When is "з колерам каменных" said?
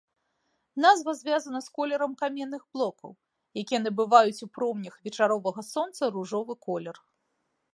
1.65-2.61